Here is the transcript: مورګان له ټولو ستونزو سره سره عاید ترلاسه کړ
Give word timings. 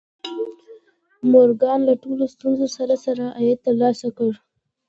مورګان 1.31 1.79
له 1.87 1.93
ټولو 2.03 2.23
ستونزو 2.33 2.67
سره 2.77 2.95
سره 3.05 3.23
عاید 3.37 3.59
ترلاسه 3.67 4.07
کړ 4.17 4.31